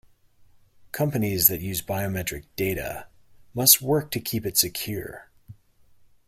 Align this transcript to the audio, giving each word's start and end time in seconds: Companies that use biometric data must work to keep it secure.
Companies 0.91 1.47
that 1.47 1.61
use 1.61 1.83
biometric 1.83 2.45
data 2.55 3.05
must 3.53 3.83
work 3.83 4.09
to 4.09 4.19
keep 4.19 4.47
it 4.47 4.57
secure. 4.57 5.29